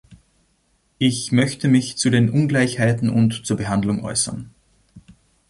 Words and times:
Ich 0.97 1.31
möchte 1.31 1.67
mich 1.67 1.95
zu 1.95 2.09
den 2.09 2.31
Ungleichheiten 2.31 3.11
und 3.11 3.45
zur 3.45 3.55
Behandlung 3.55 4.03
äußern. 4.03 4.49